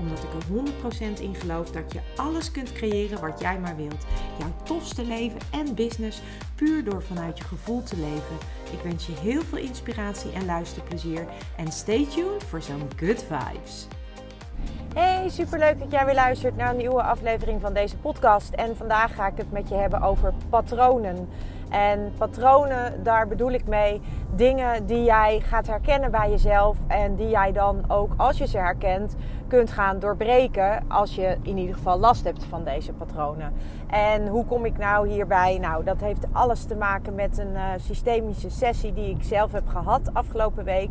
[0.00, 4.06] Omdat ik er 100% in geloof dat je alles kunt creëren wat jij maar wilt.
[4.38, 6.22] Jouw tofste leven en business
[6.54, 8.36] puur door vanuit je gevoel te leven.
[8.72, 11.26] Ik wens je heel veel inspiratie en luisterplezier.
[11.56, 13.86] En stay tuned voor zo'n good vibes.
[14.94, 18.52] Hey, superleuk dat jij weer luistert naar een nieuwe aflevering van deze podcast.
[18.52, 21.28] En vandaag ga ik het met je hebben over patronen.
[21.70, 24.00] En patronen, daar bedoel ik mee
[24.34, 26.76] dingen die jij gaat herkennen bij jezelf.
[26.86, 29.16] En die jij dan ook, als je ze herkent,
[29.48, 30.84] kunt gaan doorbreken.
[30.88, 33.52] Als je in ieder geval last hebt van deze patronen.
[33.86, 35.58] En hoe kom ik nou hierbij?
[35.58, 39.68] Nou, dat heeft alles te maken met een uh, systemische sessie die ik zelf heb
[39.68, 40.90] gehad afgelopen week.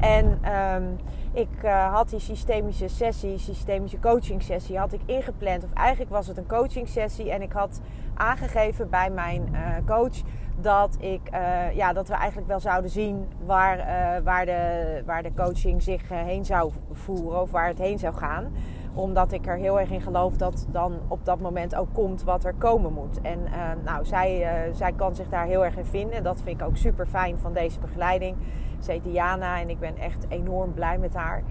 [0.00, 0.40] En
[0.74, 0.98] um,
[1.32, 5.64] ik uh, had die systemische sessie, systemische coaching sessie, had ik ingepland.
[5.64, 7.30] Of eigenlijk was het een coaching sessie.
[7.30, 7.80] En ik had
[8.22, 10.22] aangegeven bij mijn uh, coach
[10.56, 13.76] dat, ik, uh, ja, dat we eigenlijk wel zouden zien waar,
[14.22, 17.40] waar, de, waar de coaching zich heen zou voeren.
[17.40, 18.52] Of waar het heen zou gaan
[18.94, 22.44] omdat ik er heel erg in geloof dat dan op dat moment ook komt wat
[22.44, 23.20] er komen moet.
[23.20, 23.38] En
[23.84, 26.22] nou, zij, zij kan zich daar heel erg in vinden.
[26.22, 28.36] Dat vind ik ook super fijn van deze begeleiding.
[28.80, 31.42] Ze heet en ik ben echt enorm blij met haar.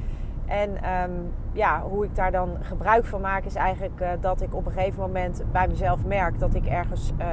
[0.51, 4.55] En um, ja, hoe ik daar dan gebruik van maak is eigenlijk uh, dat ik
[4.55, 7.25] op een gegeven moment bij mezelf merk dat ik ergens uh,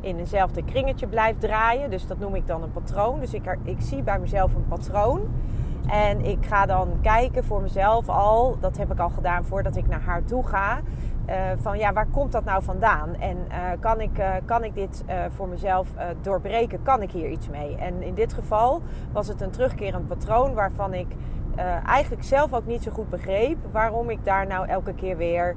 [0.00, 1.90] in eenzelfde kringetje blijf draaien.
[1.90, 3.20] Dus dat noem ik dan een patroon.
[3.20, 5.20] Dus ik, ik zie bij mezelf een patroon.
[5.86, 9.88] En ik ga dan kijken voor mezelf al, dat heb ik al gedaan voordat ik
[9.88, 10.80] naar haar toe ga.
[11.28, 13.14] Uh, van ja, waar komt dat nou vandaan?
[13.14, 13.36] En
[13.80, 15.88] kan, ik, kan ik dit voor mezelf
[16.20, 16.82] doorbreken?
[16.82, 17.76] Kan ik hier iets mee?
[17.76, 21.06] En in dit geval was het een terugkerend patroon waarvan ik
[21.86, 25.56] eigenlijk zelf ook niet zo goed begreep waarom ik daar nou elke keer weer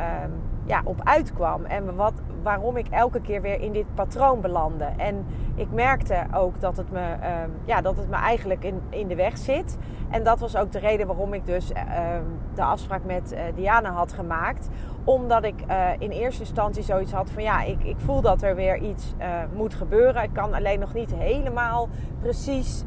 [0.00, 0.32] um,
[0.66, 1.64] ja, op uitkwam.
[1.64, 2.12] En wat,
[2.42, 4.88] waarom ik elke keer weer in dit patroon belandde.
[4.96, 7.12] En ik merkte ook dat het me,
[7.44, 9.78] um, ja, dat het me eigenlijk in, in de weg zit.
[10.10, 13.90] En dat was ook de reden waarom ik dus um, de afspraak met uh, Diana
[13.90, 14.68] had gemaakt.
[15.04, 18.54] Omdat ik uh, in eerste instantie zoiets had van ja, ik, ik voel dat er
[18.54, 20.22] weer iets uh, moet gebeuren.
[20.22, 21.88] Ik kan alleen nog niet helemaal
[22.20, 22.84] precies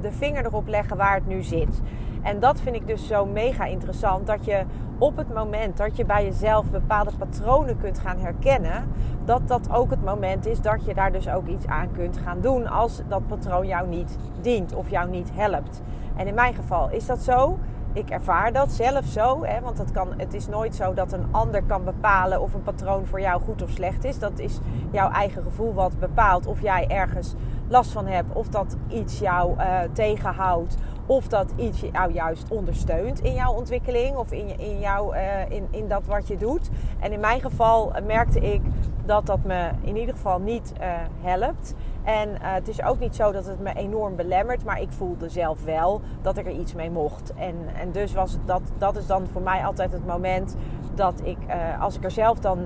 [0.00, 1.80] de vinger erop leggen waar het nu zit.
[2.22, 4.26] En dat vind ik dus zo mega interessant.
[4.26, 4.64] Dat je
[4.98, 8.84] op het moment dat je bij jezelf bepaalde patronen kunt gaan herkennen,
[9.24, 12.40] dat dat ook het moment is dat je daar dus ook iets aan kunt gaan
[12.40, 15.82] doen als dat patroon jou niet dient of jou niet helpt.
[16.16, 17.58] En in mijn geval is dat zo.
[17.92, 21.26] Ik ervaar dat zelf zo, hè, want het, kan, het is nooit zo dat een
[21.30, 24.18] ander kan bepalen of een patroon voor jou goed of slecht is.
[24.18, 24.58] Dat is
[24.90, 27.34] jouw eigen gevoel wat bepaalt of jij ergens
[27.70, 30.76] last van hebt, of dat iets jou uh, tegenhoudt,
[31.06, 35.66] of dat iets jou juist ondersteunt in jouw ontwikkeling of in, in, jou, uh, in,
[35.70, 36.70] in dat wat je doet.
[37.00, 38.60] En in mijn geval merkte ik
[39.04, 40.72] dat dat me in ieder geval niet
[41.20, 41.74] helpt.
[42.02, 45.64] En het is ook niet zo dat het me enorm belemmert, maar ik voelde zelf
[45.64, 47.34] wel dat ik er iets mee mocht.
[47.34, 50.56] En, en dus was dat, dat is dan voor mij altijd het moment
[50.94, 51.38] dat ik,
[51.80, 52.58] als ik er zelf dan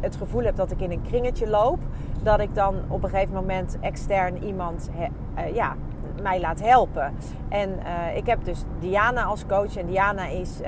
[0.00, 1.78] het gevoel heb dat ik in een kringetje loop,
[2.22, 5.74] dat ik dan op een gegeven moment extern iemand he, ja,
[6.22, 7.12] mij laat helpen.
[7.48, 7.78] En
[8.14, 10.60] ik heb dus Diana als coach en Diana is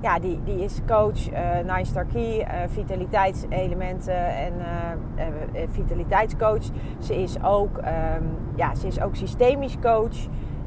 [0.00, 4.52] ja, die, die is coach, uh, Nine Key, vitaliteitselementen en
[5.70, 6.62] vitaliteitscoach.
[6.98, 10.16] Ze is ook, um, ja, ze is ook systemisch coach.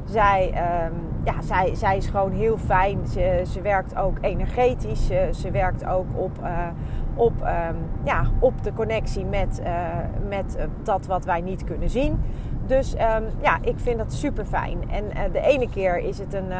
[0.04, 0.48] Zij,
[0.86, 0.92] um,
[1.24, 3.06] ja, zij, zij is gewoon heel fijn.
[3.06, 5.06] Ze, ze werkt ook energetisch.
[5.06, 6.38] Ze, ze werkt ook op,
[7.18, 9.62] op, um, ja, op de connectie met,
[10.28, 12.20] met dat wat wij niet kunnen zien.
[12.66, 12.94] Dus
[13.40, 14.90] ja, ik vind dat super fijn.
[14.90, 16.52] En de ene keer is het een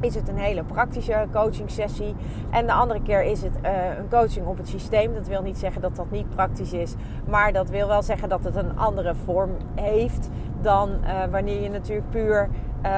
[0.00, 2.14] is het een hele praktische coaching sessie.
[2.50, 3.52] En de andere keer is het
[3.98, 5.14] een coaching op het systeem.
[5.14, 6.94] Dat wil niet zeggen dat dat niet praktisch is.
[7.28, 10.28] Maar dat wil wel zeggen dat het een andere vorm heeft
[10.60, 10.90] dan
[11.30, 12.48] wanneer je natuurlijk puur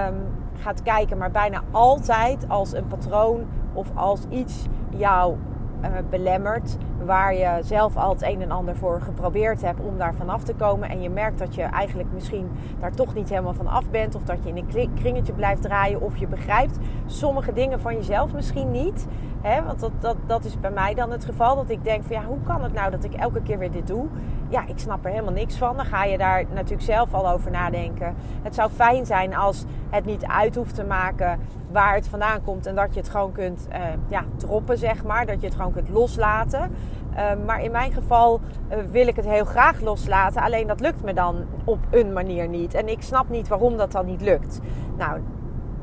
[0.09, 0.15] um,
[0.59, 1.19] gaat kijken.
[1.19, 5.37] Maar bijna altijd als een patroon of als iets jou
[5.83, 6.77] uh, belemmert.
[7.05, 10.55] Waar je zelf al het een en ander voor geprobeerd hebt om daar vanaf te
[10.55, 10.89] komen.
[10.89, 12.51] En je merkt dat je eigenlijk misschien
[12.81, 14.15] daar toch niet helemaal van af bent.
[14.15, 16.01] Of dat je in een kringetje blijft draaien.
[16.01, 19.07] Of je begrijpt sommige dingen van jezelf misschien niet.
[19.41, 19.65] Hè?
[19.65, 21.57] Want dat, dat, dat is bij mij dan het geval.
[21.57, 23.87] Dat ik denk van ja, hoe kan het nou dat ik elke keer weer dit
[23.87, 24.07] doe?
[24.53, 25.77] Ja, ik snap er helemaal niks van.
[25.77, 28.15] Dan ga je daar natuurlijk zelf al over nadenken.
[28.43, 31.41] Het zou fijn zijn als het niet uit hoeft te maken
[31.71, 32.67] waar het vandaan komt.
[32.67, 33.79] En dat je het gewoon kunt uh,
[34.09, 35.27] ja, droppen, zeg maar.
[35.27, 36.71] Dat je het gewoon kunt loslaten.
[37.15, 40.43] Ehm, maar in mijn geval eh, wil ik het heel graag loslaten.
[40.43, 42.75] Alleen dat lukt me dan op een manier niet.
[42.75, 44.61] En ik snap niet waarom dat dan niet lukt.
[44.97, 45.21] Nou,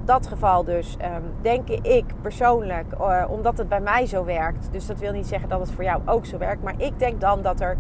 [0.04, 2.86] dat geval dus um, denk ik persoonlijk,
[3.30, 4.72] omdat het bij mij zo werkt.
[4.72, 6.64] Dus dat wil niet zeggen dat het voor jou ook zo werkt.
[6.64, 7.78] Maar ik denk dan dat er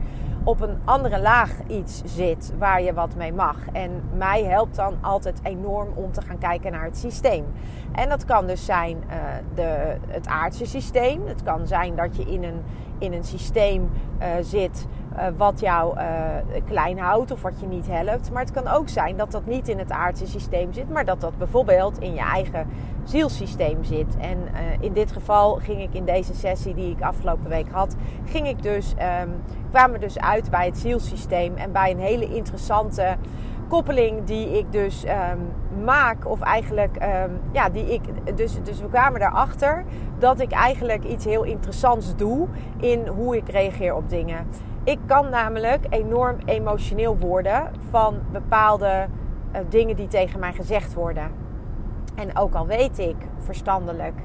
[0.49, 3.57] op een andere laag iets zit waar je wat mee mag.
[3.71, 7.45] En mij helpt dan altijd enorm om te gaan kijken naar het systeem.
[7.91, 9.15] En dat kan dus zijn uh,
[9.55, 11.27] de, het aardse systeem.
[11.27, 12.63] Het kan zijn dat je in een,
[12.97, 15.97] in een systeem uh, zit uh, wat jou
[16.65, 18.31] klein houdt of wat je niet helpt.
[18.31, 21.21] Maar het kan ook zijn dat dat niet in het aardse systeem zit, maar dat
[21.21, 22.67] dat bijvoorbeeld in je eigen
[23.03, 24.17] zielsysteem zit.
[24.17, 24.37] En
[24.79, 27.95] in dit geval ging ik in deze sessie die ik afgelopen week had,
[28.25, 29.33] ging ik dus, um,
[29.71, 33.15] kwamen dus uit bij het zielsysteem en bij een hele interessante
[33.69, 36.95] koppeling die ik dus um, maak, of eigenlijk,
[37.25, 38.01] um, ja, die ik,
[38.37, 39.85] dus, dus we kwamen daarachter
[40.19, 42.47] dat ik eigenlijk iets heel interessants doe
[42.77, 44.47] in hoe ik reageer op dingen.
[44.83, 49.07] Ik kan namelijk enorm emotioneel worden van bepaalde
[49.55, 51.31] uh, dingen die tegen mij gezegd worden.
[52.15, 54.15] En ook al weet ik verstandelijk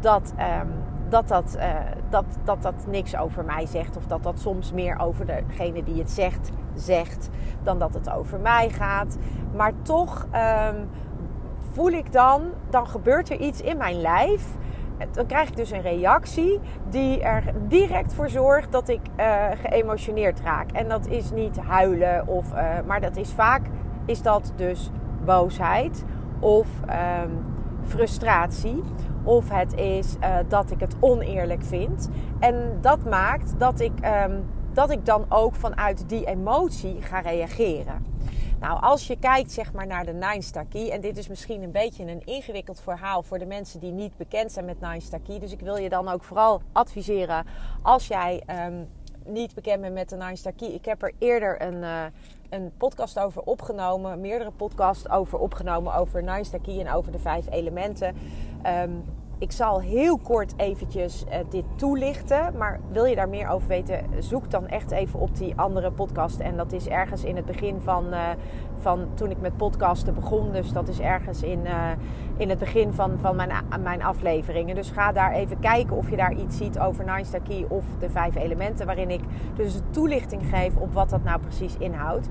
[0.00, 1.74] dat um, dat dat, uh,
[2.10, 3.96] dat, dat dat niks over mij zegt.
[3.96, 7.28] Of dat dat soms meer over degene die het zegt, zegt.
[7.62, 9.16] Dan dat het over mij gaat.
[9.54, 10.26] Maar toch
[10.68, 10.88] um,
[11.72, 14.46] voel ik dan, dan gebeurt er iets in mijn lijf.
[15.12, 16.60] Dan krijg ik dus een reactie
[16.90, 20.72] die er direct voor zorgt dat ik uh, geëmotioneerd raak.
[20.72, 23.62] En dat is niet huilen, of, uh, maar dat is vaak
[24.06, 24.90] is dat dus
[25.24, 26.04] boosheid
[26.40, 26.66] of
[27.22, 27.44] um,
[27.86, 28.82] frustratie
[29.22, 32.08] of het is uh, dat ik het oneerlijk vind.
[32.38, 33.92] En dat maakt dat ik,
[34.26, 38.13] um, dat ik dan ook vanuit die emotie ga reageren.
[38.64, 41.62] Nou, als je kijkt zeg maar, naar de Nine Star Key, en dit is misschien
[41.62, 45.20] een beetje een ingewikkeld verhaal voor de mensen die niet bekend zijn met Nine Star
[45.20, 45.38] Key.
[45.38, 47.46] Dus ik wil je dan ook vooral adviseren
[47.82, 48.88] als jij um,
[49.26, 50.68] niet bekend bent met de Nine Star Key.
[50.68, 52.04] Ik heb er eerder een, uh,
[52.50, 57.18] een podcast over opgenomen, meerdere podcasts over opgenomen over Nine Star Key en over de
[57.18, 58.16] vijf elementen.
[58.66, 59.04] Um,
[59.44, 62.56] ik zal heel kort eventjes uh, dit toelichten.
[62.56, 66.40] Maar wil je daar meer over weten, zoek dan echt even op die andere podcast.
[66.40, 68.28] En dat is ergens in het begin van, uh,
[68.78, 70.52] van toen ik met podcasten begon.
[70.52, 71.90] Dus dat is ergens in, uh,
[72.36, 73.50] in het begin van, van mijn,
[73.82, 74.74] mijn afleveringen.
[74.74, 77.84] Dus ga daar even kijken of je daar iets ziet over Nine Star Key of
[77.98, 78.86] de vijf elementen.
[78.86, 79.20] Waarin ik
[79.56, 82.28] dus een toelichting geef op wat dat nou precies inhoudt.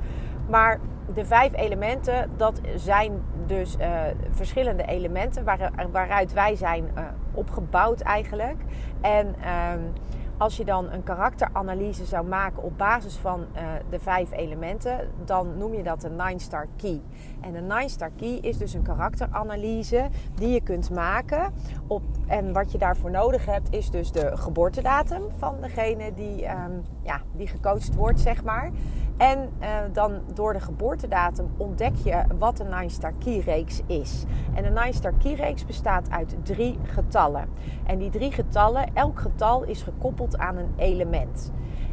[0.50, 0.80] Maar
[1.13, 8.01] de vijf elementen, dat zijn dus uh, verschillende elementen waar, waaruit wij zijn uh, opgebouwd
[8.01, 8.62] eigenlijk.
[9.01, 9.94] En um,
[10.38, 15.57] als je dan een karakteranalyse zou maken op basis van uh, de vijf elementen, dan
[15.57, 17.01] noem je dat een Nine Star Key.
[17.42, 21.54] En een Nine Star Key is dus een karakteranalyse die je kunt maken.
[21.88, 26.81] Op, en wat je daarvoor nodig hebt, is dus de geboortedatum van degene die, um,
[27.01, 28.72] ja, die gecoacht wordt, zeg maar.
[29.18, 34.24] En uh, dan door de geboortedatum ontdek je wat een Nine Star Key reeks is.
[34.54, 37.48] En een Nine Star Key reeks bestaat uit drie getallen.
[37.86, 41.51] En die drie getallen, elk getal is gekoppeld aan een element.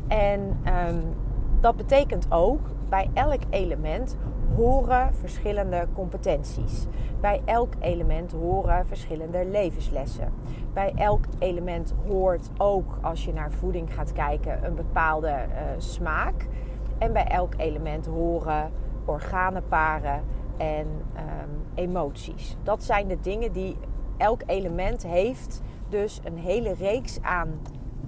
[0.08, 0.40] En
[0.88, 1.02] um,
[1.60, 4.16] dat betekent ook, bij elk element
[4.56, 6.86] horen verschillende competenties.
[7.20, 10.32] Bij elk element horen verschillende levenslessen.
[10.72, 16.46] Bij elk element hoort ook, als je naar voeding gaat kijken, een bepaalde uh, smaak.
[17.00, 18.70] En bij elk element horen
[19.04, 20.22] organenparen
[20.56, 22.56] en um, emoties.
[22.62, 23.76] Dat zijn de dingen die
[24.16, 25.60] elk element heeft.
[25.88, 27.60] Dus een hele reeks aan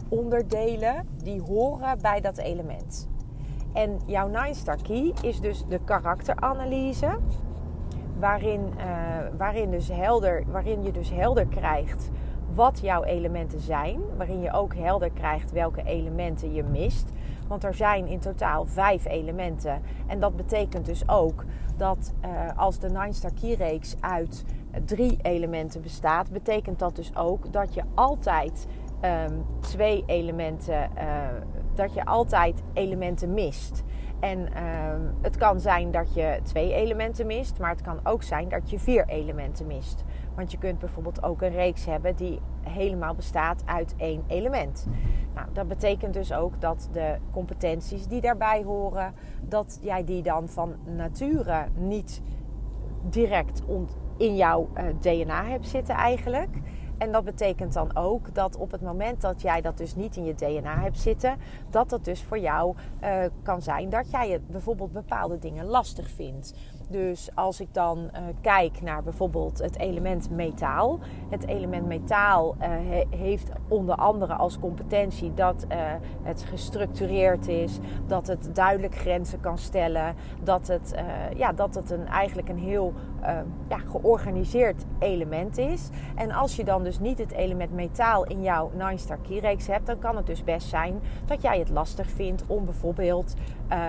[0.09, 3.09] onderdelen die horen bij dat element.
[3.73, 7.19] En jouw Nine Star Key is dus de karakteranalyse.
[8.19, 8.85] Waarin, uh,
[9.37, 12.11] waarin, dus helder, waarin je dus helder krijgt
[12.55, 14.01] wat jouw elementen zijn.
[14.17, 17.13] Waarin je ook helder krijgt welke elementen je mist.
[17.53, 19.83] Want er zijn in totaal vijf elementen.
[20.07, 21.45] En dat betekent dus ook
[21.77, 24.45] dat uh, als de Nine Star Key reeks uit
[24.85, 28.67] drie elementen bestaat, betekent dat dus ook dat je altijd
[29.05, 31.03] um, twee elementen, uh,
[31.75, 33.83] dat je altijd elementen mist.
[34.21, 38.49] En um, het kan zijn dat je twee elementen mist, maar het kan ook zijn
[38.49, 40.05] dat je vier elementen mist.
[40.35, 44.87] Want je kunt bijvoorbeeld ook een reeks hebben die helemaal bestaat uit één element.
[45.35, 50.49] Nou, dat betekent dus ook dat de competenties die daarbij horen, dat jij die dan
[50.49, 52.23] van nature niet
[53.03, 53.63] direct
[54.17, 56.51] in jouw uh, DNA hebt zitten eigenlijk.
[56.99, 60.25] En dat betekent dan ook dat op het moment dat jij dat dus niet in
[60.25, 61.37] je DNA hebt zitten,
[61.71, 66.55] dat dat dus voor jou uh, kan zijn dat jij bijvoorbeeld bepaalde dingen lastig vindt.
[66.93, 70.99] Dus als ik dan uh, kijk naar bijvoorbeeld het element metaal.
[71.29, 75.77] Het element metaal he, heeft onder andere als competentie dat uh,
[76.23, 80.95] het gestructureerd is, dat het duidelijk grenzen kan stellen, dat het,
[81.37, 82.93] ja, dat het een, eigenlijk een heel
[83.69, 85.89] ja, georganiseerd element is.
[86.15, 89.67] En als je dan dus niet het element metaal in jouw Nine Star Key reeks
[89.67, 93.35] hebt, dan kan het dus best zijn dat jij het lastig vindt om bijvoorbeeld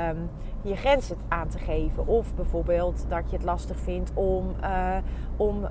[0.10, 0.30] um,
[0.62, 2.08] je grenzen aan te geven.
[2.08, 4.98] Of bijvoorbeeld dat je het lastig vindt om, uh,
[5.38, 5.70] om uh,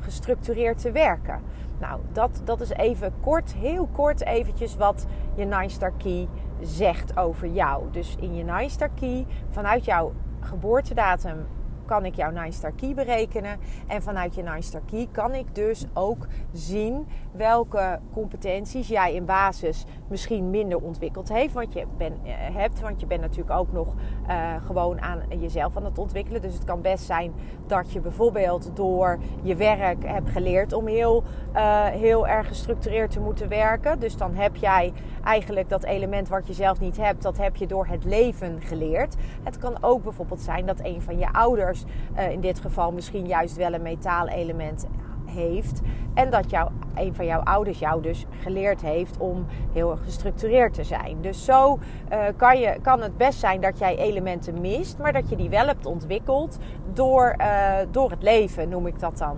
[0.00, 1.40] gestructureerd te werken.
[1.78, 6.28] Nou, dat, dat is even kort, heel kort eventjes wat je Nine Star Key
[6.60, 7.90] zegt over jou.
[7.90, 11.46] Dus in je Nine Star Key, vanuit jouw geboortedatum
[11.84, 13.58] kan ik jouw Nine Star Key berekenen.
[13.86, 19.24] En vanuit je Nine Star Key kan ik dus ook zien welke competenties jij in
[19.24, 22.80] basis misschien minder ontwikkeld heeft, want je ben, eh, hebt.
[22.80, 23.94] Want je bent natuurlijk ook nog
[24.28, 26.42] uh, gewoon aan jezelf aan het ontwikkelen.
[26.42, 27.32] Dus het kan best zijn
[27.66, 31.22] dat je bijvoorbeeld door je werk hebt geleerd om heel,
[31.54, 33.98] uh, heel erg gestructureerd te moeten werken.
[33.98, 34.92] Dus dan heb jij
[35.24, 39.16] eigenlijk dat element wat je zelf niet hebt, dat heb je door het leven geleerd.
[39.42, 41.73] Het kan ook bijvoorbeeld zijn dat een van je ouders,
[42.16, 44.86] uh, in dit geval misschien juist wel een metaalelement
[45.26, 45.80] heeft.
[46.14, 50.84] En dat jou, een van jouw ouders jou dus geleerd heeft om heel gestructureerd te
[50.84, 51.16] zijn.
[51.20, 51.78] Dus zo
[52.12, 55.48] uh, kan, je, kan het best zijn dat jij elementen mist, maar dat je die
[55.48, 56.58] wel hebt ontwikkeld
[56.92, 59.36] door, uh, door het leven, noem ik dat dan.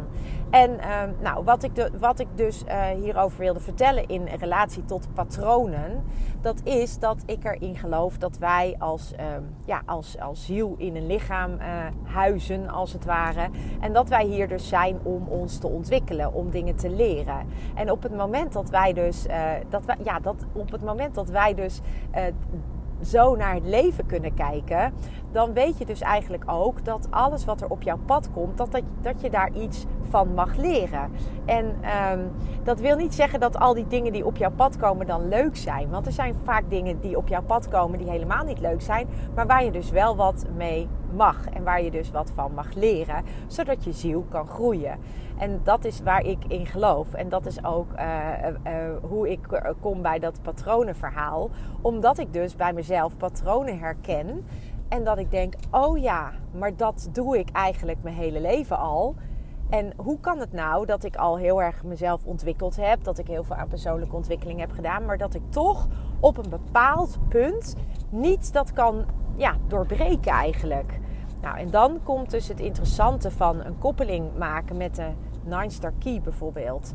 [0.50, 4.84] En uh, nou, wat, ik de, wat ik dus uh, hierover wilde vertellen in relatie
[4.84, 6.04] tot patronen,
[6.40, 9.24] dat is dat ik erin geloof dat wij als, uh,
[9.64, 11.66] ja, als, als ziel in een lichaam uh,
[12.02, 13.48] huizen, als het ware.
[13.80, 17.46] En dat wij hier dus zijn om ons te ontwikkelen, om dingen te leren.
[17.74, 19.26] En op het moment dat wij dus,
[19.68, 21.80] dat wij, ja, dat, op het moment dat wij dus
[23.02, 24.92] zo naar het leven kunnen kijken,
[25.36, 28.72] dan weet je dus eigenlijk ook dat alles wat er op jouw pad komt, dat,
[28.72, 31.10] dat, dat je daar iets van mag leren.
[31.44, 31.64] En
[32.12, 32.30] um,
[32.62, 35.56] dat wil niet zeggen dat al die dingen die op jouw pad komen dan leuk
[35.56, 35.90] zijn.
[35.90, 39.08] Want er zijn vaak dingen die op jouw pad komen die helemaal niet leuk zijn,
[39.34, 42.74] maar waar je dus wel wat mee mag en waar je dus wat van mag
[42.74, 44.98] leren, zodat je ziel kan groeien.
[45.38, 47.14] En dat is waar ik in geloof.
[47.14, 48.02] En dat is ook uh,
[48.66, 48.72] uh,
[49.08, 51.50] hoe ik kom bij dat patronenverhaal.
[51.80, 54.44] Omdat ik dus bij mezelf patronen herken.
[54.88, 59.14] En dat ik denk, oh ja, maar dat doe ik eigenlijk mijn hele leven al.
[59.70, 63.26] En hoe kan het nou dat ik al heel erg mezelf ontwikkeld heb, dat ik
[63.26, 65.86] heel veel aan persoonlijke ontwikkeling heb gedaan, maar dat ik toch
[66.20, 67.76] op een bepaald punt
[68.10, 69.04] niet dat kan
[69.36, 71.00] ja, doorbreken eigenlijk?
[71.42, 75.08] Nou, en dan komt dus het interessante van een koppeling maken met de
[75.44, 76.92] Nine Star Key bijvoorbeeld.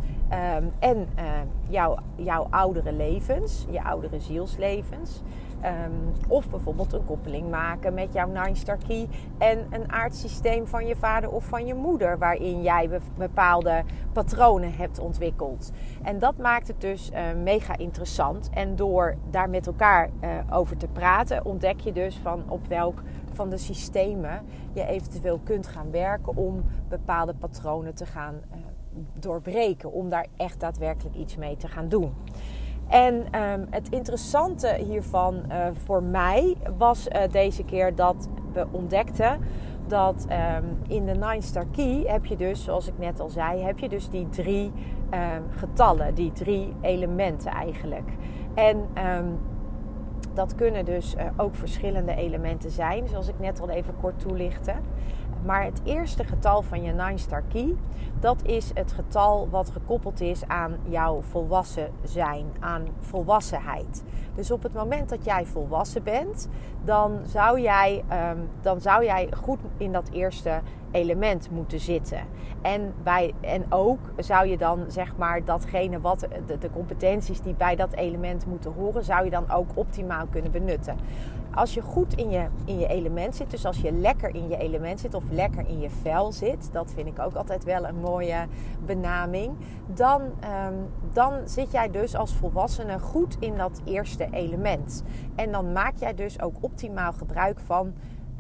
[0.57, 1.23] Um, en uh,
[1.67, 5.21] jouw, jouw oudere levens, je oudere zielslevens.
[5.65, 10.87] Um, of bijvoorbeeld een koppeling maken met jouw Nine Star Key en een aardsysteem van
[10.87, 15.71] je vader of van je moeder, waarin jij bepaalde patronen hebt ontwikkeld.
[16.03, 18.49] En dat maakt het dus uh, mega interessant.
[18.53, 23.01] En door daar met elkaar uh, over te praten, ontdek je dus van op welk
[23.33, 24.41] van de systemen
[24.73, 28.57] je eventueel kunt gaan werken om bepaalde patronen te gaan uh,
[29.19, 32.13] doorbreken, om daar echt daadwerkelijk iets mee te gaan doen.
[32.91, 39.39] En um, het interessante hiervan uh, voor mij was uh, deze keer dat we ontdekten
[39.87, 43.61] dat um, in de Nine Star Key heb je dus, zoals ik net al zei,
[43.61, 44.71] heb je dus die drie
[45.13, 48.09] um, getallen, die drie elementen eigenlijk.
[48.53, 48.87] En
[50.33, 54.73] dat kunnen dus uh, ook verschillende elementen zijn, zoals ik net al even kort toelichtte.
[55.45, 57.75] Maar het eerste getal van je Nine Star Key,
[58.19, 64.03] dat is het getal wat gekoppeld is aan jouw volwassen zijn, aan volwassenheid.
[64.35, 66.47] Dus op het moment dat jij volwassen bent,
[66.83, 72.19] dan zou jij, um, dan zou jij goed in dat eerste element moeten zitten.
[72.61, 77.53] En, bij, en ook zou je dan zeg maar datgene wat de, de competenties die
[77.53, 80.95] bij dat element moeten horen, zou je dan ook optimaal kunnen benutten
[81.55, 84.57] als je goed in je, in je element zit, dus als je lekker in je
[84.57, 87.99] element zit of lekker in je vel zit, dat vind ik ook altijd wel een
[87.99, 88.47] mooie
[88.85, 89.55] benaming,
[89.93, 95.03] dan, um, dan zit jij dus als volwassene goed in dat eerste element.
[95.35, 97.93] En dan maak jij dus ook optimaal gebruik van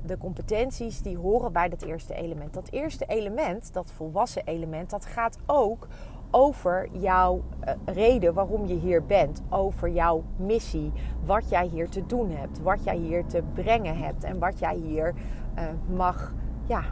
[0.05, 2.53] de competenties die horen bij dat eerste element.
[2.53, 5.87] Dat eerste element, dat volwassen element, dat gaat ook
[6.31, 10.91] over jouw uh, reden waarom je hier bent, over jouw missie,
[11.25, 14.75] wat jij hier te doen hebt, wat jij hier te brengen hebt en wat jij
[14.75, 15.13] hier
[15.57, 15.63] uh,
[15.95, 16.33] mag,
[16.65, 16.83] ja,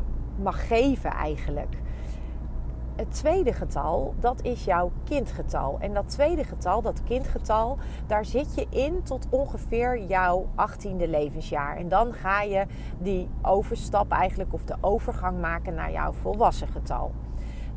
[0.41, 1.77] mag geven eigenlijk.
[2.95, 5.77] het tweede getal, dat is jouw kindgetal.
[5.79, 7.77] En dat tweede getal, dat kindgetal,
[8.07, 11.77] daar zit je in tot ongeveer jouw 18e levensjaar.
[11.77, 12.65] En dan ga je
[12.97, 17.11] die overstap eigenlijk of de overgang maken naar jouw volwassen getal.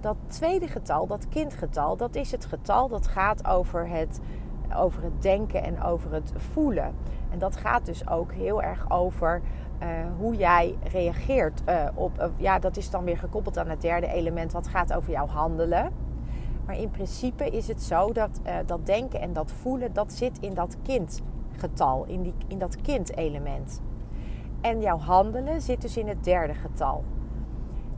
[0.02, 4.20] Dat tweede getal, dat kindgetal, dat is het getal dat gaat over het,
[4.76, 6.94] over het denken en over het voelen.
[7.30, 9.42] En dat gaat dus ook heel erg over
[9.82, 12.18] uh, hoe jij reageert uh, op.
[12.18, 15.26] Uh, ja, dat is dan weer gekoppeld aan het derde element, wat gaat over jouw
[15.26, 15.92] handelen.
[16.66, 20.54] Maar in principe is het zo dat dat denken en dat voelen, dat zit in
[20.54, 23.80] dat kindgetal, in, die, in dat kindelement.
[24.60, 27.04] En jouw handelen zit dus in het derde getal.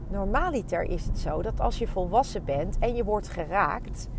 [0.07, 4.09] Normaliter is het zo dat als je volwassen bent en je wordt geraakt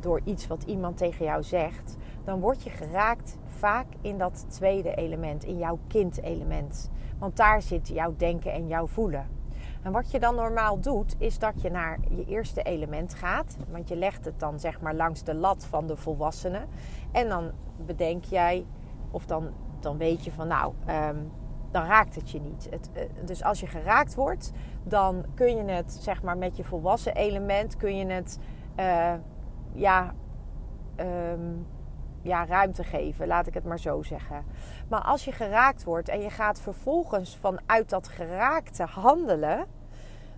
[0.00, 4.94] door iets wat iemand tegen jou zegt, dan word je geraakt vaak in dat tweede
[4.94, 6.90] element, in jouw kindelement.
[7.18, 9.28] Want daar zit jouw denken en jouw voelen.
[9.82, 13.56] En wat je dan normaal doet, is dat je naar je eerste element gaat.
[13.70, 16.68] Want je legt het dan zeg maar langs de lat van de volwassenen.
[17.12, 17.50] En dan
[17.86, 18.66] bedenk jij,
[19.10, 19.48] of dan,
[19.80, 21.30] dan weet je van nou, um,
[21.76, 22.68] dan raakt het je niet.
[22.70, 24.52] Het, uh, dus als je geraakt wordt,
[24.82, 28.38] dan kun je het zeg maar met je volwassen element, kun je het
[28.76, 29.14] uh,
[29.72, 30.14] ja.
[31.00, 31.66] Um,
[32.22, 34.44] ja, ruimte geven, laat ik het maar zo zeggen.
[34.88, 39.66] Maar als je geraakt wordt en je gaat vervolgens vanuit dat geraakte handelen,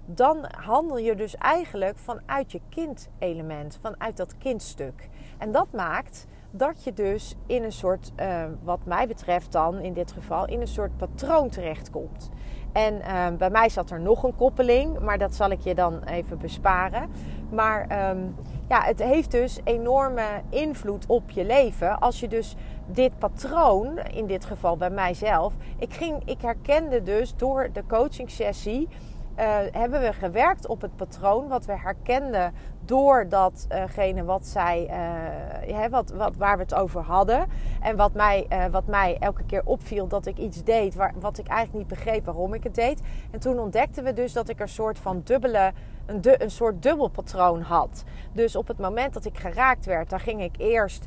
[0.05, 5.09] dan handel je dus eigenlijk vanuit je kindelement, vanuit dat kindstuk.
[5.39, 9.93] En dat maakt dat je dus in een soort, uh, wat mij betreft dan in
[9.93, 12.31] dit geval, in een soort patroon terechtkomt.
[12.73, 16.03] En uh, bij mij zat er nog een koppeling, maar dat zal ik je dan
[16.03, 17.11] even besparen.
[17.51, 18.35] Maar um,
[18.69, 21.99] ja, het heeft dus enorme invloed op je leven.
[21.99, 22.55] Als je dus
[22.87, 28.31] dit patroon, in dit geval bij mijzelf, ik, ging, ik herkende dus door de coaching
[28.31, 28.89] sessie.
[29.39, 32.55] Uh, hebben we gewerkt op het patroon wat we herkenden
[32.85, 34.91] door datgene wat zij,
[35.69, 37.47] uh, wat, wat, waar we het over hadden.
[37.81, 41.47] En wat mij, wat mij elke keer opviel dat ik iets deed waar, wat ik
[41.47, 43.01] eigenlijk niet begreep waarom ik het deed.
[43.31, 45.73] En toen ontdekten we dus dat ik een soort van dubbele
[46.07, 48.05] een, een soort dubbelpatroon had.
[48.33, 51.07] Dus op het moment dat ik geraakt werd, dan ging ik eerst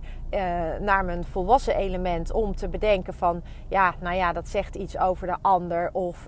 [0.80, 5.28] naar mijn volwassen element om te bedenken van, ja, nou ja, dat zegt iets over
[5.28, 6.28] de ander of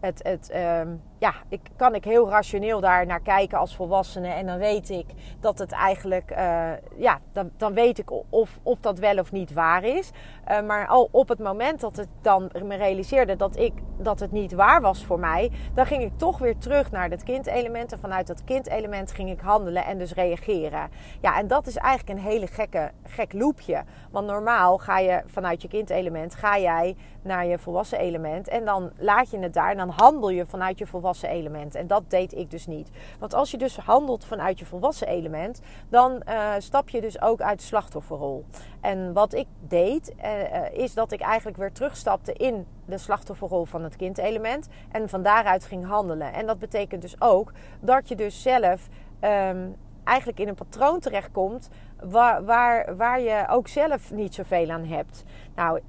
[0.00, 0.80] het, het, uh,
[1.18, 4.28] ja, ik, kan ik heel rationeel daar naar kijken als volwassene.
[4.28, 5.06] En dan weet ik
[5.40, 9.52] dat het eigenlijk, uh, ja, dan, dan weet ik of, of dat wel of niet
[9.52, 10.10] waar is.
[10.50, 14.32] Uh, maar al op het moment dat het dan me realiseerde dat, ik, dat het
[14.32, 17.92] niet waar was voor mij, dan ging ik toch weer terug naar het kindelement.
[17.92, 20.90] En vanuit dat kindelement ging ik handelen en dus reageren.
[21.20, 23.84] Ja, en dat is eigenlijk een hele gekke, gek loopje.
[24.10, 28.48] Want normaal ga je vanuit je kindelement, ga jij naar je volwassen element.
[28.48, 31.74] En dan laat je het daar en dan handel je vanuit je volwassen element.
[31.74, 32.90] En dat deed ik dus niet.
[33.18, 37.40] Want als je dus handelt vanuit je volwassen element, dan uh, stap je dus ook
[37.40, 38.44] uit de slachtofferrol.
[38.80, 43.82] En wat ik deed, uh, is dat ik eigenlijk weer terugstapte in de slachtofferrol van
[43.82, 44.68] het kindelement.
[44.90, 46.32] En van daaruit ging handelen.
[46.32, 48.88] En dat betekent dus ook dat je dus zelf.
[49.20, 49.76] Um,
[50.08, 51.68] eigenlijk in een patroon terechtkomt
[52.02, 55.24] waar, waar, waar je ook zelf niet zoveel aan hebt.
[55.54, 55.80] Nou,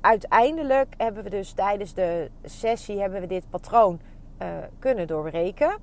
[0.00, 4.00] uiteindelijk hebben we dus tijdens de sessie hebben we dit patroon
[4.42, 4.48] uh,
[4.78, 5.76] kunnen doorbreken.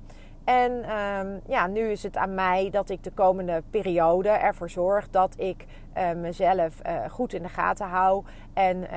[0.44, 5.10] En um, ja, nu is het aan mij dat ik de komende periode ervoor zorg
[5.10, 5.64] dat ik
[5.96, 8.24] uh, mezelf uh, goed in de gaten hou.
[8.52, 8.90] En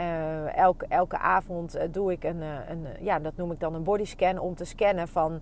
[0.53, 4.55] elke, elke avond doe ik een, een, ja, dat noem ik dan een bodyscan om
[4.55, 5.41] te scannen van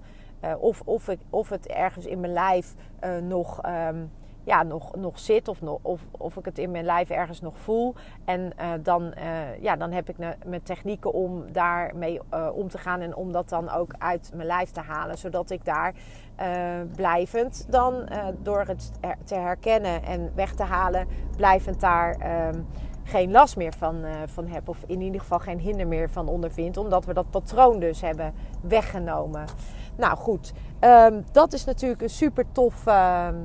[0.60, 2.74] of, of, ik, of het ergens in mijn lijf
[3.22, 3.62] nog.
[3.66, 4.12] Um,
[4.48, 7.96] ja, nog, nog zit of, of, of ik het in mijn lijf ergens nog voel.
[8.26, 12.78] En uh, dan, uh, ja, dan heb ik mijn technieken om daarmee uh, om te
[12.78, 15.18] gaan en om dat dan ook uit mijn lijf te halen.
[15.18, 15.94] Zodat ik daar
[16.96, 18.10] blijvend dan
[18.42, 18.92] door het
[19.24, 21.08] te herkennen en weg te halen,
[21.38, 22.62] blijvend daar ehm,
[23.04, 24.70] geen last meer van, van heb.
[24.70, 26.78] Of in ieder geval geen hinder meer van ondervind.
[26.78, 29.46] Omdat we dat patroon dus hebben weggenomen.
[29.96, 33.36] Nou goed, um, dat is natuurlijk een super tof ehm,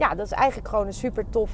[0.00, 1.50] ja, dat is eigenlijk gewoon een super tof,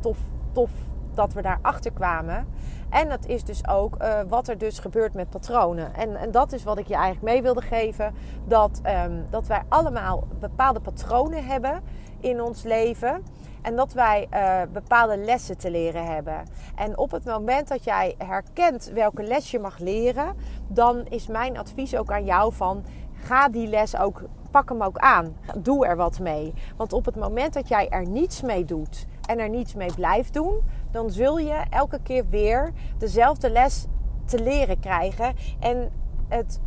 [0.00, 0.18] tof,
[0.52, 0.70] tof
[1.14, 2.46] dat we daarachter kwamen.
[2.90, 5.94] En dat is dus ook uh, wat er dus gebeurt met patronen.
[5.94, 8.14] En, en dat is wat ik je eigenlijk mee wilde geven.
[8.44, 11.82] Dat, um, dat wij allemaal bepaalde patronen hebben
[12.20, 13.24] in ons leven.
[13.62, 16.42] En dat wij uh, bepaalde lessen te leren hebben.
[16.74, 20.34] En op het moment dat jij herkent welke les je mag leren,
[20.68, 24.98] dan is mijn advies ook aan jou van ga die les ook pak hem ook
[24.98, 25.36] aan.
[25.58, 26.54] Doe er wat mee.
[26.76, 30.34] Want op het moment dat jij er niets mee doet en er niets mee blijft
[30.34, 30.60] doen,
[30.90, 33.86] dan zul je elke keer weer dezelfde les
[34.24, 35.34] te leren krijgen.
[35.60, 35.90] En
[36.28, 36.60] het,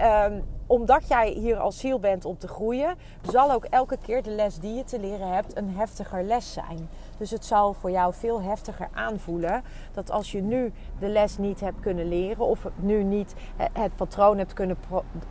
[0.00, 2.96] um, omdat jij hier als ziel bent om te groeien,
[3.30, 6.88] zal ook elke keer de les die je te leren hebt een heftiger les zijn.
[7.18, 11.60] Dus het zal voor jou veel heftiger aanvoelen dat als je nu de les niet
[11.60, 14.76] hebt kunnen leren, of nu niet het patroon hebt kunnen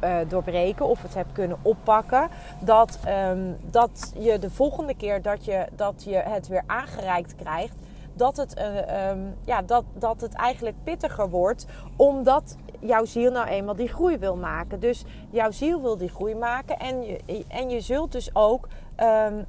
[0.04, 5.46] uh, doorbreken, of het hebt kunnen oppakken, dat, um, dat je de volgende keer dat
[5.46, 7.76] je, dat je het weer aangereikt krijgt,
[8.14, 9.12] dat het, uh,
[9.46, 11.66] ja, dat, dat het eigenlijk pittiger wordt,
[11.96, 14.80] omdat jouw ziel nou eenmaal die groei wil maken.
[14.80, 18.68] Dus jouw ziel wil die groei maken en je, en je zult dus ook.
[19.28, 19.46] Um,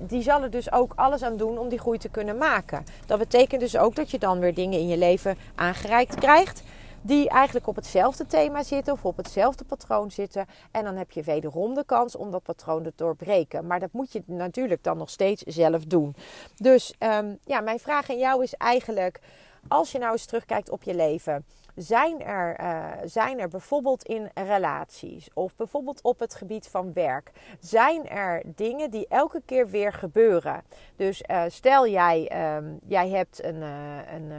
[0.00, 2.84] die zal er dus ook alles aan doen om die groei te kunnen maken.
[3.06, 6.62] Dat betekent dus ook dat je dan weer dingen in je leven aangereikt krijgt
[7.02, 10.46] die eigenlijk op hetzelfde thema zitten of op hetzelfde patroon zitten.
[10.70, 13.66] En dan heb je wederom de kans om dat patroon te doorbreken.
[13.66, 16.14] Maar dat moet je natuurlijk dan nog steeds zelf doen.
[16.56, 19.20] Dus um, ja, mijn vraag aan jou is eigenlijk,
[19.68, 21.44] als je nou eens terugkijkt op je leven
[21.74, 27.30] zijn er, uh, zijn er bijvoorbeeld in relaties of bijvoorbeeld op het gebied van werk,
[27.60, 30.62] zijn er dingen die elke keer weer gebeuren?
[30.96, 34.30] Dus uh, stel jij, um, jij hebt een, uh, een,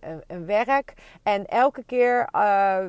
[0.00, 2.28] een, een, werk en elke keer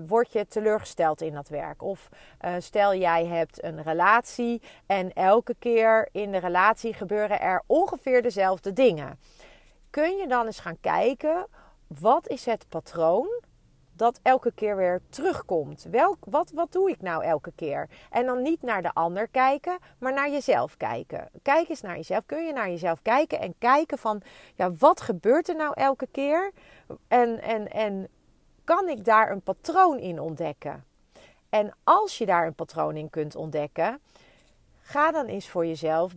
[0.08, 1.82] word je teleurgesteld in dat werk.
[1.82, 2.10] Of
[2.58, 8.74] stel jij hebt een relatie en elke keer in de relatie gebeuren er ongeveer dezelfde
[8.74, 9.20] dingen.
[9.94, 11.48] Kun je dan eens gaan kijken,
[11.88, 13.42] wat is het patroon
[13.96, 15.88] dat elke keer weer terugkomt.
[15.92, 17.90] Welk, wat, wat doe ik nou elke keer?
[18.10, 21.30] En dan niet naar de ander kijken, maar naar jezelf kijken.
[21.42, 22.26] Kijk eens naar jezelf.
[22.26, 24.22] Kun je naar jezelf kijken en kijken van,
[24.56, 26.52] ja, wat gebeurt er nou elke keer?
[27.08, 28.08] En, en, en
[28.64, 30.84] kan ik daar een patroon in ontdekken?
[31.50, 34.00] En als je daar een patroon in kunt ontdekken,
[34.82, 36.14] ga dan eens voor jezelf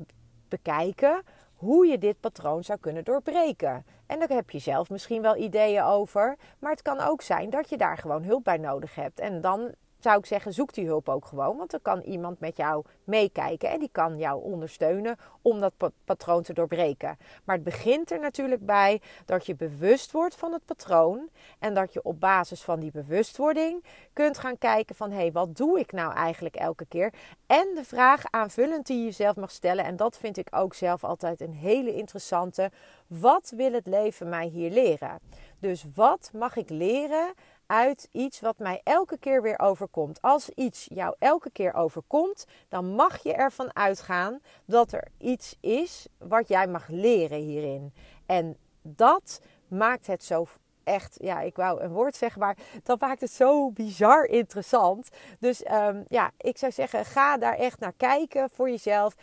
[0.48, 1.22] bekijken
[1.56, 3.86] hoe je dit patroon zou kunnen doorbreken.
[4.06, 6.36] En daar heb je zelf misschien wel ideeën over.
[6.58, 9.20] Maar het kan ook zijn dat je daar gewoon hulp bij nodig hebt.
[9.20, 9.74] En dan
[10.06, 11.56] zou ik zeggen, zoek die hulp ook gewoon.
[11.56, 15.72] Want dan kan iemand met jou meekijken en die kan jou ondersteunen om dat
[16.04, 17.18] patroon te doorbreken.
[17.44, 21.28] Maar het begint er natuurlijk bij dat je bewust wordt van het patroon.
[21.58, 25.56] En dat je op basis van die bewustwording kunt gaan kijken van hé, hey, wat
[25.56, 27.12] doe ik nou eigenlijk elke keer?
[27.46, 29.84] En de vraag aanvullend die je zelf mag stellen.
[29.84, 32.70] En dat vind ik ook zelf altijd een hele interessante.
[33.06, 35.20] Wat wil het leven mij hier leren?
[35.58, 37.34] Dus wat mag ik leren
[37.66, 40.22] uit iets wat mij elke keer weer overkomt.
[40.22, 46.06] Als iets jou elke keer overkomt, dan mag je ervan uitgaan dat er iets is
[46.18, 47.94] wat jij mag leren hierin.
[48.26, 50.46] En dat maakt het zo
[50.86, 55.08] echt, ja, ik wou een woord zeggen, maar dat maakt het zo bizar interessant.
[55.38, 59.14] Dus um, ja, ik zou zeggen, ga daar echt naar kijken voor jezelf.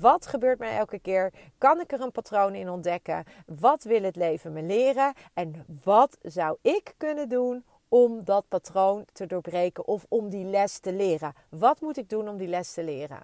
[0.00, 1.32] Wat gebeurt mij elke keer?
[1.58, 3.24] Kan ik er een patroon in ontdekken?
[3.46, 5.12] Wat wil het leven me leren?
[5.34, 10.78] En wat zou ik kunnen doen om dat patroon te doorbreken of om die les
[10.78, 11.34] te leren.
[11.48, 13.18] Wat moet ik doen om die les te leren?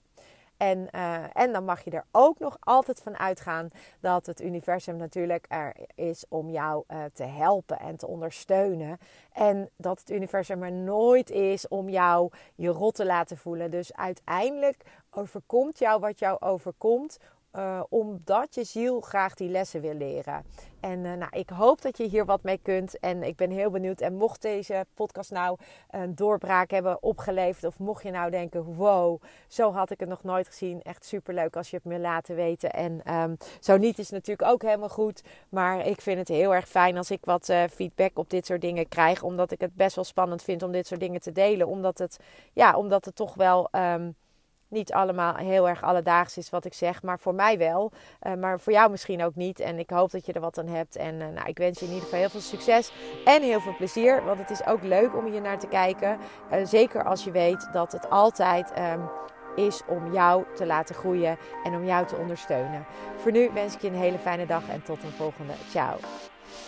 [0.56, 4.96] En, uh, en dan mag je er ook nog altijd van uitgaan dat het universum
[4.96, 8.98] natuurlijk er is om jou uh, te helpen en te ondersteunen.
[9.32, 13.70] En dat het universum er nooit is om jou je rot te laten voelen.
[13.70, 17.18] Dus uiteindelijk overkomt jou wat jou overkomt
[17.56, 20.44] uh, omdat je ziel graag die lessen wil leren.
[20.80, 22.98] En uh, nou, ik hoop dat je hier wat mee kunt.
[22.98, 24.00] En ik ben heel benieuwd.
[24.00, 25.58] En mocht deze podcast nou
[25.90, 27.64] een doorbraak hebben opgeleverd.
[27.64, 30.82] Of mocht je nou denken: wow, zo had ik het nog nooit gezien.
[30.82, 32.70] Echt super leuk als je het me laten weten.
[32.70, 35.22] En um, zo niet is natuurlijk ook helemaal goed.
[35.48, 38.60] Maar ik vind het heel erg fijn als ik wat uh, feedback op dit soort
[38.60, 39.22] dingen krijg.
[39.22, 41.66] Omdat ik het best wel spannend vind om dit soort dingen te delen.
[41.66, 42.16] Omdat het,
[42.52, 43.68] ja, omdat het toch wel.
[43.72, 44.16] Um,
[44.70, 47.92] niet allemaal heel erg alledaags is wat ik zeg, maar voor mij wel.
[48.22, 49.60] Uh, maar voor jou misschien ook niet.
[49.60, 50.96] En ik hoop dat je er wat aan hebt.
[50.96, 52.92] En uh, nou, ik wens je in ieder geval heel veel succes
[53.24, 54.24] en heel veel plezier.
[54.24, 56.18] Want het is ook leuk om hier naar te kijken.
[56.52, 59.08] Uh, zeker als je weet dat het altijd um,
[59.56, 62.86] is om jou te laten groeien en om jou te ondersteunen.
[63.16, 65.52] Voor nu wens ik je een hele fijne dag en tot een volgende.
[65.68, 65.96] Ciao.